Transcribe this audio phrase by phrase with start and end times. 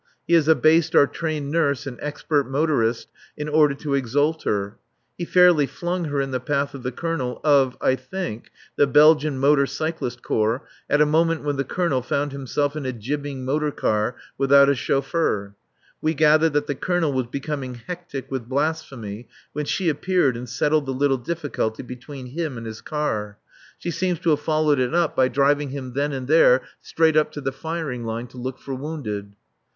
[0.25, 3.07] He has abased our trained nurse and expert motorist
[3.37, 4.77] in order to exalt her.
[5.15, 9.37] He fairly flung her in the path of the Colonel of (I think) the Belgian
[9.37, 13.69] Motor Cyclist Corps at a moment when the Colonel found himself in a jibbing motor
[13.69, 15.53] car without a chauffeur.
[16.01, 20.87] We gather that the Colonel was becoming hectic with blasphemy when she appeared and settled
[20.87, 23.37] the little difficulty between him and his car.
[23.77, 27.31] She seems to have followed it up by driving him then and there straight up
[27.33, 29.33] to the firing line to look for wounded.